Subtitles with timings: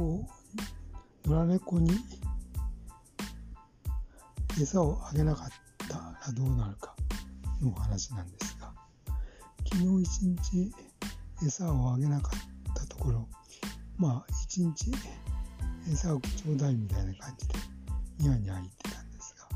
[0.00, 0.24] こ
[1.26, 1.90] う野良猫に
[4.58, 5.48] 餌をあげなかっ
[5.90, 5.94] た
[6.26, 6.96] らどうなるか
[7.60, 8.72] の話なんですが
[9.70, 10.72] 昨日一日
[11.46, 13.28] 餌をあげなかったところ
[13.98, 14.90] まあ一日
[15.92, 17.54] 餌をちょうだいみたいな感じで
[18.20, 19.48] ニャーニャー言ってたんですが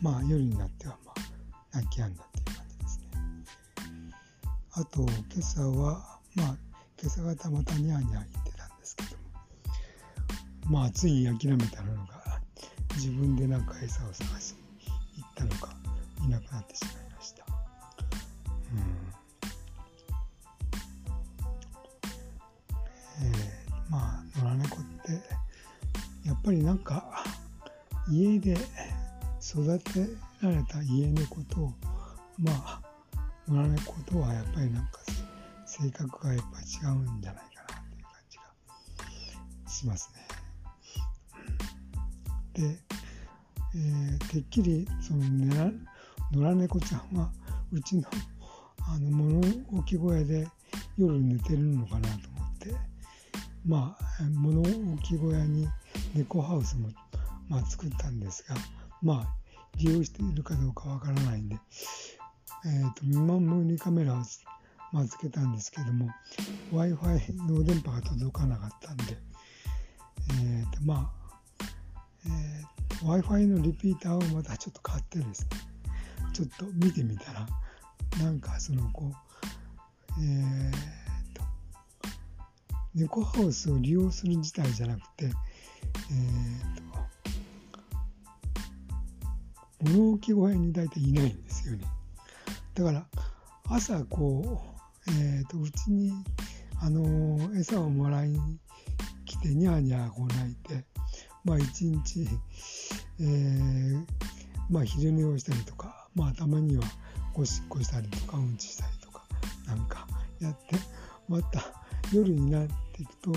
[0.00, 1.12] まあ夜になってはま
[1.72, 3.04] あ泣き止んだっていう感じですね。
[4.74, 5.08] あと今
[5.40, 6.69] 朝はまあ
[7.02, 9.10] 今朝方またニャーニャー言ってたんですけど
[10.68, 10.80] も。
[10.80, 12.40] まあついに諦めたのが
[12.94, 15.74] 自分でなんか餌を探しに行ったのか
[16.22, 17.46] いなくなってしまいました。
[18.74, 18.80] うん。
[23.22, 27.24] えー、まあ野良猫ってやっぱりなんか
[28.10, 28.58] 家で
[29.42, 30.06] 育て
[30.42, 31.72] られた家猫と
[32.38, 32.80] まあ
[33.48, 35.00] 野良猫とはやっぱりなんか
[35.80, 38.38] 性格がやっぱ違うんじゃないかなっていう感じ
[39.64, 40.30] がしますね。
[42.52, 42.78] で、
[43.74, 45.24] えー、てっきりその
[46.32, 47.30] 野良猫ちゃんは
[47.72, 48.04] うちの
[48.88, 49.40] あの物
[49.78, 50.46] 置小屋で
[50.98, 52.74] 夜寝てるのかなと思って
[53.64, 55.68] まあ物置小屋に
[56.14, 56.88] 猫ハウスも、
[57.48, 58.56] まあ、作ったんですが
[59.00, 59.40] まあ
[59.76, 61.56] 利用しているかどうかわからないんで、
[62.66, 64.22] えーと、見守りカメラを、
[64.92, 66.08] まあ、つけたんですけども
[66.72, 69.16] w i f i の電波が届かなかったんで、
[70.42, 71.10] えーとま
[71.60, 71.64] あ
[72.26, 75.48] えー、w i f i のリピーターをまたちょっと買ってですね
[76.32, 77.46] ちょっと見てみたら
[78.22, 79.30] なんかそのこう
[80.18, 80.72] えー、
[81.34, 81.42] と
[82.94, 91.84] 猫ハウスを利用する自体じゃなくて、えー、と物置小屋に大体いないんですよね
[92.74, 93.06] だから
[93.68, 96.12] 朝こう、えー、とうちに
[96.82, 98.58] あの餌をもらいに
[99.24, 100.84] 来てニャーニャーこ泣いて
[101.44, 102.28] まあ一日、
[103.20, 104.04] えー、
[104.70, 106.82] まあ昼寝をしたりとかまあたまには
[107.34, 109.24] おしっこしたりとかうんちしたりとか
[109.66, 110.06] なんか
[110.40, 110.76] やって
[111.28, 111.62] また
[112.12, 113.32] 夜になっていくと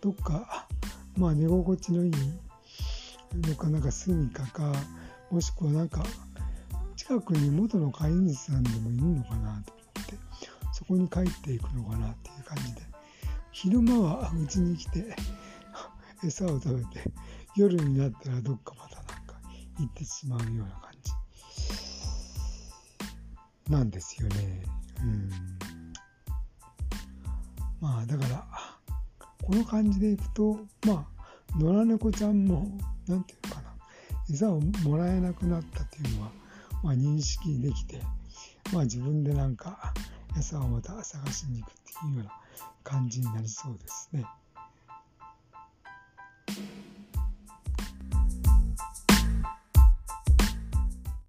[0.00, 0.66] どっか
[1.16, 2.12] まあ寝心地のいい
[3.48, 4.72] のかなんか住みかか
[5.30, 6.04] もしくはなんか
[6.96, 9.87] 近くに元の飼い主さんでもいるのかなと。
[10.78, 12.82] そこに帰っていくのかなっていう感じで。
[13.50, 15.16] 昼間はうちに来て
[16.22, 17.02] 餌を食べて
[17.56, 19.40] 夜になったらどっかまたなんか
[19.80, 20.92] 行ってしまうような感
[23.66, 23.72] じ。
[23.72, 24.62] なんですよね。
[25.00, 25.30] うん。
[27.80, 28.46] まあだから
[29.42, 31.08] この感じでいくとま
[31.52, 32.70] あ野良猫ちゃんも
[33.08, 33.74] 何て言うかな。
[34.30, 36.30] 餌をもらえなくなったっていうのは、
[36.84, 38.00] まあ、認識できて、
[38.72, 39.92] まあ、自分でなんか
[40.38, 42.32] 餌をまた探しに行くっていうような
[42.84, 44.24] 感じになりそうですね。